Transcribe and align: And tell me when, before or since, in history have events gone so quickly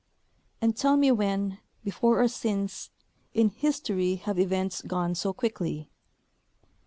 And 0.63 0.75
tell 0.75 0.97
me 0.97 1.11
when, 1.11 1.59
before 1.83 2.23
or 2.23 2.27
since, 2.27 2.89
in 3.35 3.49
history 3.49 4.15
have 4.15 4.39
events 4.39 4.81
gone 4.81 5.13
so 5.13 5.31
quickly 5.31 5.91